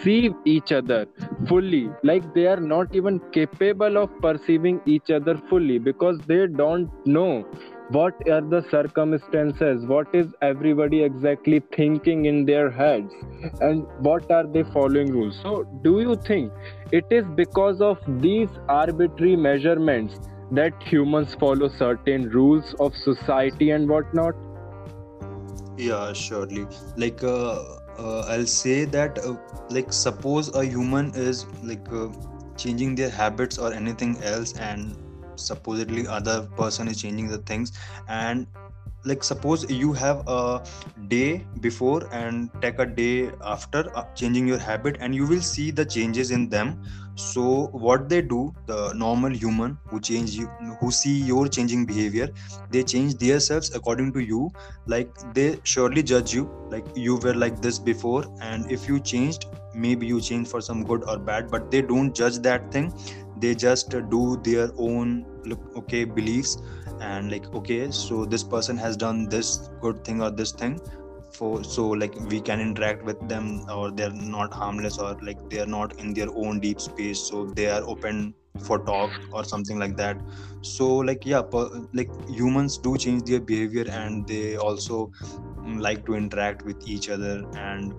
see 0.03 0.31
each 0.47 0.73
other 0.73 1.07
fully? 1.47 1.91
Like 2.03 2.33
they 2.33 2.47
are 2.47 2.61
not 2.61 2.95
even 2.95 3.21
capable 3.31 3.99
of 3.99 4.19
perceiving 4.23 4.81
each 4.87 5.11
other 5.11 5.37
fully 5.51 5.79
because 5.79 6.19
they 6.27 6.47
don't 6.47 6.91
know 7.07 7.47
what 7.91 8.15
are 8.29 8.41
the 8.41 8.65
circumstances? 8.71 9.85
What 9.87 10.15
is 10.15 10.27
everybody 10.41 11.03
exactly 11.03 11.63
thinking 11.75 12.25
in 12.25 12.45
their 12.47 12.71
heads? 12.71 13.13
And 13.61 13.87
what 13.99 14.31
are 14.31 14.47
they 14.47 14.63
following 14.65 15.13
rules? 15.13 15.39
So 15.43 15.65
do 15.83 16.01
you 16.01 16.17
think 16.17 16.53
it 16.93 17.05
is 17.11 17.25
because 17.37 17.81
of 17.81 17.99
these 18.21 18.49
arbitrary 18.69 19.37
measurements 19.37 20.19
that 20.53 20.73
humans 20.83 21.35
follow 21.35 21.69
certain 21.69 22.31
rules 22.31 22.75
of 22.81 22.95
society 22.97 23.71
and 23.71 23.89
whatnot? 23.89 24.35
Yeah 25.77 26.13
surely. 26.13 26.67
Like 26.97 27.23
uh, 27.23 27.63
uh, 27.99 28.25
i'll 28.29 28.47
say 28.47 28.85
that 28.85 29.19
uh, 29.19 29.35
like 29.71 29.93
suppose 29.93 30.55
a 30.55 30.65
human 30.65 31.13
is 31.15 31.47
like 31.63 31.87
uh, 31.93 32.09
changing 32.57 32.95
their 32.95 33.11
habits 33.11 33.59
or 33.59 33.73
anything 33.73 34.17
else 34.23 34.53
and 34.55 34.97
supposedly 35.37 36.07
other 36.07 36.49
person 36.57 36.89
is 36.89 37.01
changing 37.01 37.29
the 37.29 37.39
things. 37.39 37.73
And 38.09 38.47
like 39.07 39.23
suppose 39.23 39.69
you 39.71 39.93
have 39.93 40.23
a 40.27 40.63
day 41.09 41.47
before 41.61 42.09
and 42.11 42.51
take 42.63 42.79
a 42.79 42.87
day 42.87 43.31
after 43.43 43.91
uh, 43.95 44.05
changing 44.15 44.47
your 44.47 44.59
habit 44.59 44.97
and 45.01 45.15
you 45.15 45.27
will 45.27 45.43
see 45.43 45.71
the 45.71 45.85
changes 45.85 46.31
in 46.31 46.49
them. 46.49 46.79
So 47.15 47.69
what 47.73 48.09
they 48.09 48.23
do 48.23 48.55
the 48.67 48.93
normal 48.95 49.31
human 49.31 49.79
who 49.89 50.01
change 50.01 50.31
you 50.31 50.51
who 50.81 50.91
see 50.91 51.13
your 51.23 51.47
changing 51.49 51.87
behavior 51.87 52.29
they 52.71 52.83
change 52.83 53.17
themselves 53.19 53.75
according 53.75 54.13
to 54.15 54.21
you. 54.21 54.53
Like 54.87 55.11
they 55.35 55.61
surely 55.65 56.03
judge 56.03 56.33
you. 56.33 56.51
Like 56.71 56.87
you 56.95 57.17
were 57.17 57.35
like 57.35 57.61
this 57.61 57.79
before 57.79 58.25
and 58.41 58.71
if 58.71 58.89
you 58.89 59.01
changed 59.01 59.47
maybe 59.75 60.07
you 60.07 60.21
change 60.21 60.49
for 60.49 60.61
some 60.61 60.85
good 60.85 61.03
or 61.09 61.19
bad 61.19 61.51
but 61.51 61.71
they 61.71 61.83
don't 61.83 62.15
judge 62.15 62.39
that 62.39 62.71
thing 62.71 62.93
they 63.45 63.55
just 63.55 63.97
do 64.17 64.23
their 64.49 64.69
own 64.89 65.25
okay 65.77 66.05
beliefs 66.05 66.59
and 67.01 67.31
like 67.31 67.49
okay 67.55 67.81
so 67.91 68.25
this 68.25 68.45
person 68.53 68.77
has 68.85 68.97
done 68.97 69.25
this 69.29 69.71
good 69.81 70.05
thing 70.05 70.23
or 70.23 70.31
this 70.31 70.53
thing 70.53 70.79
for 71.33 71.65
so 71.65 71.89
like 71.89 72.15
we 72.31 72.41
can 72.41 72.61
interact 72.61 73.05
with 73.05 73.29
them 73.29 73.51
or 73.77 73.91
they're 73.91 74.19
not 74.37 74.55
harmless 74.63 74.99
or 74.99 75.17
like 75.29 75.51
they're 75.51 75.73
not 75.75 75.99
in 75.99 76.15
their 76.15 76.31
own 76.45 76.61
deep 76.61 76.81
space 76.81 77.21
so 77.33 77.45
they 77.61 77.69
are 77.69 77.83
open 77.95 78.33
for 78.61 78.79
talk 78.79 79.11
or 79.33 79.45
something 79.45 79.79
like 79.79 79.97
that. 79.97 80.17
So 80.63 80.87
like 80.97 81.27
yeah 81.27 81.43
per, 81.43 81.69
like 81.93 82.11
humans 82.29 82.79
do 82.79 82.97
change 82.97 83.25
their 83.25 83.41
behavior 83.41 83.85
and 83.91 84.27
they 84.27 84.57
also 84.57 85.11
like 85.67 86.07
to 86.07 86.15
interact 86.15 86.65
with 86.65 86.87
each 86.87 87.09
other 87.09 87.45
and 87.57 87.93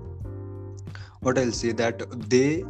what 1.21 1.39
i'll 1.39 1.51
say 1.51 1.71
that 1.71 2.03
they 2.29 2.63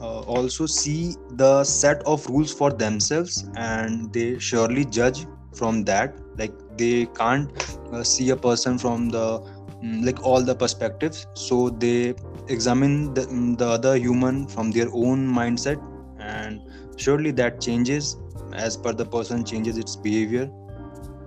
uh, 0.00 0.20
also 0.20 0.66
see 0.66 1.14
the 1.32 1.64
set 1.64 2.02
of 2.04 2.26
rules 2.28 2.52
for 2.52 2.70
themselves 2.72 3.48
and 3.56 4.12
they 4.12 4.38
surely 4.38 4.84
judge 4.84 5.26
from 5.54 5.84
that 5.84 6.18
like 6.38 6.52
they 6.76 7.06
can't 7.06 7.50
uh, 7.92 8.02
see 8.02 8.30
a 8.30 8.36
person 8.36 8.78
from 8.78 9.08
the 9.08 9.40
mm, 9.82 10.04
like 10.04 10.22
all 10.24 10.42
the 10.42 10.54
perspectives 10.54 11.26
so 11.34 11.70
they 11.70 12.14
examine 12.48 13.14
the, 13.14 13.22
mm, 13.22 13.56
the 13.58 13.66
other 13.66 13.96
human 13.96 14.46
from 14.46 14.70
their 14.70 14.88
own 14.92 15.26
mindset 15.26 15.80
and 16.18 16.60
surely 16.96 17.30
that 17.30 17.60
changes 17.60 18.16
as 18.52 18.76
per 18.76 18.92
the 18.92 19.04
person 19.04 19.44
changes 19.44 19.78
its 19.78 19.96
behavior 19.96 20.50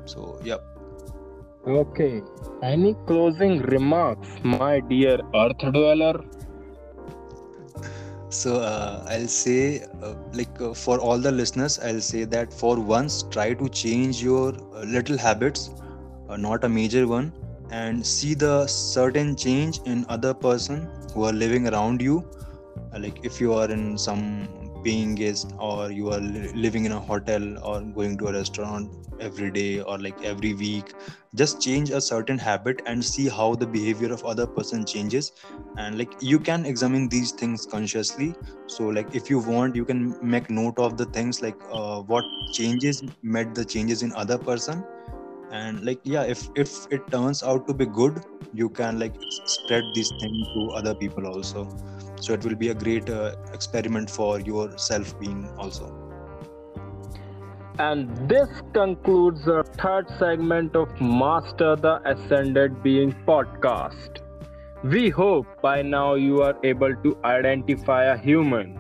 so 0.06 0.40
yeah 0.44 0.58
Okay. 1.68 2.24
Any 2.62 2.96
closing 3.08 3.60
remarks, 3.60 4.30
my 4.44 4.80
dear 4.80 5.20
Earth 5.34 5.60
dweller? 5.74 6.24
So 8.30 8.60
uh, 8.62 9.04
i'll 9.10 9.28
say 9.28 9.82
uh, 10.04 10.14
like 10.34 10.62
uh, 10.62 10.74
for 10.74 11.00
all 11.00 11.18
the 11.18 11.32
listeners 11.32 11.80
i'll 11.80 12.02
say 12.02 12.24
that 12.26 12.54
for 12.54 12.76
once 12.80 13.24
try 13.36 13.54
to 13.54 13.70
change 13.70 14.22
your 14.24 14.54
uh, 14.76 14.84
little 14.96 15.18
habits 15.18 15.70
uh, 16.30 16.38
not 16.38 16.64
a 16.64 16.70
major 16.70 17.08
one 17.08 17.34
and 17.72 18.06
see 18.06 18.34
the 18.34 18.66
certain 18.68 19.36
change 19.36 19.80
in 19.86 20.06
other 20.10 20.34
person 20.34 20.88
who 21.14 21.24
are 21.24 21.34
living 21.34 21.68
around 21.68 22.02
you. 22.02 22.24
Uh, 22.94 23.00
like 23.00 23.20
if 23.24 23.40
you 23.40 23.54
are 23.54 23.70
in 23.70 23.98
some 23.98 24.69
paying 24.84 25.16
guest 25.16 25.54
or 25.60 25.92
you 25.92 26.12
are 26.12 26.20
living 26.20 26.86
in 26.86 26.92
a 26.92 27.00
hotel 27.00 27.58
or 27.66 27.82
going 27.82 28.18
to 28.20 28.28
a 28.28 28.34
restaurant 28.34 28.92
every 29.20 29.52
day 29.52 29.82
or 29.82 29.98
like 30.00 30.22
every 30.24 30.54
week 30.54 30.94
just 31.36 31.62
change 31.62 31.90
a 31.90 32.02
certain 32.02 32.38
habit 32.38 32.82
and 32.86 33.04
see 33.04 33.28
how 33.28 33.56
the 33.56 33.68
behavior 33.68 34.12
of 34.14 34.24
other 34.26 34.48
person 34.48 34.86
changes. 34.86 35.32
And 35.78 35.98
like 35.98 36.14
you 36.22 36.40
can 36.40 36.66
examine 36.66 37.10
these 37.10 37.32
things 37.32 37.66
consciously. 37.66 38.36
So 38.68 38.86
like 38.86 39.14
if 39.16 39.30
you 39.30 39.40
want 39.40 39.76
you 39.76 39.86
can 39.86 40.16
make 40.22 40.50
note 40.50 40.80
of 40.80 40.98
the 40.98 41.06
things 41.06 41.42
like 41.42 41.58
uh, 41.72 42.02
what 42.02 42.26
changes 42.54 43.04
met 43.22 43.56
the 43.56 43.66
changes 43.66 44.04
in 44.04 44.14
other 44.14 44.38
person. 44.38 44.84
And 45.52 45.84
like 45.86 46.00
yeah 46.04 46.24
if 46.24 46.50
if 46.56 46.72
it 46.92 47.10
turns 47.12 47.44
out 47.44 47.68
to 47.68 47.74
be 47.74 47.86
good 47.86 48.24
you 48.54 48.70
can 48.70 49.00
like 49.00 49.16
spread 49.46 49.84
these 49.94 50.12
things 50.20 50.48
to 50.56 50.72
other 50.72 50.94
people 50.96 51.28
also 51.28 51.68
so 52.20 52.34
it 52.34 52.44
will 52.44 52.56
be 52.56 52.70
a 52.70 52.74
great 52.74 53.10
uh, 53.10 53.36
experiment 53.54 54.10
for 54.10 54.40
your 54.42 54.78
self 54.78 55.20
being 55.20 55.50
also 55.58 56.10
And 57.80 58.30
this 58.30 58.50
concludes 58.74 59.48
our 59.48 59.64
third 59.64 60.10
segment 60.20 60.76
of 60.76 60.90
Master 61.00 61.78
the 61.78 62.02
Ascended 62.06 62.84
Being 62.84 63.14
podcast. 63.26 64.20
We 64.84 65.10
hope 65.10 65.48
by 65.62 65.82
now 65.82 66.16
you 66.16 66.42
are 66.42 66.58
able 66.64 66.94
to 67.04 67.18
identify 67.24 68.04
a 68.04 68.18
human, 68.18 68.78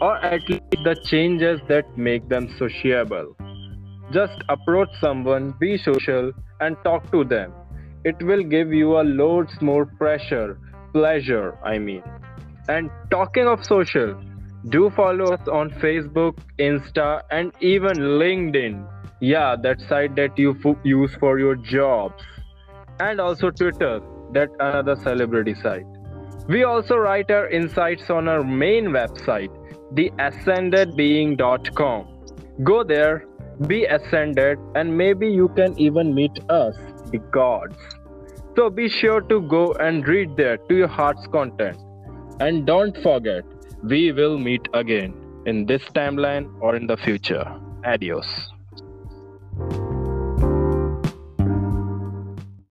or 0.00 0.16
at 0.24 0.40
least 0.48 0.84
the 0.84 0.96
changes 1.04 1.60
that 1.68 1.96
make 1.96 2.28
them 2.28 2.48
sociable. 2.58 3.36
Just 4.12 4.42
approach 4.48 4.90
someone, 5.00 5.54
be 5.60 5.78
social, 5.78 6.32
and 6.60 6.76
talk 6.82 7.10
to 7.12 7.24
them. 7.24 7.54
It 8.04 8.20
will 8.22 8.42
give 8.42 8.72
you 8.72 9.00
a 9.00 9.04
loads 9.04 9.52
more 9.60 9.86
pressure, 9.86 10.58
pleasure, 10.92 11.56
I 11.64 11.78
mean. 11.78 12.02
And 12.68 12.90
talking 13.10 13.46
of 13.46 13.64
social, 13.64 14.20
do 14.68 14.90
follow 14.90 15.32
us 15.32 15.48
on 15.48 15.70
Facebook, 15.70 16.36
Insta, 16.58 17.22
and 17.30 17.52
even 17.60 17.96
LinkedIn. 17.96 18.86
Yeah, 19.20 19.56
that 19.62 19.80
site 19.88 20.14
that 20.16 20.38
you 20.38 20.56
f- 20.64 20.76
use 20.84 21.14
for 21.16 21.38
your 21.38 21.56
jobs. 21.56 22.22
And 23.00 23.20
also 23.20 23.50
Twitter, 23.50 24.00
that 24.32 24.48
another 24.60 24.96
celebrity 24.96 25.54
site. 25.54 25.86
We 26.48 26.64
also 26.64 26.96
write 26.96 27.30
our 27.30 27.48
insights 27.48 28.10
on 28.10 28.28
our 28.28 28.44
main 28.44 28.86
website, 28.86 29.50
theascendedbeing.com. 29.94 32.08
Go 32.64 32.84
there, 32.84 33.26
be 33.66 33.84
ascended, 33.84 34.58
and 34.74 34.96
maybe 34.96 35.28
you 35.28 35.48
can 35.56 35.78
even 35.78 36.14
meet 36.14 36.38
us, 36.48 36.74
the 37.10 37.18
gods. 37.18 37.76
So 38.56 38.70
be 38.70 38.88
sure 38.88 39.20
to 39.22 39.40
go 39.42 39.72
and 39.74 40.06
read 40.06 40.36
there 40.36 40.56
to 40.56 40.76
your 40.76 40.88
heart's 40.88 41.26
content. 41.28 41.76
And 42.42 42.66
don't 42.66 42.96
forget, 43.04 43.44
we 43.84 44.10
will 44.10 44.36
meet 44.36 44.66
again 44.74 45.14
in 45.46 45.64
this 45.64 45.82
timeline 45.94 46.46
or 46.60 46.74
in 46.74 46.88
the 46.88 46.96
future. 46.96 47.46
Adios. 47.84 48.26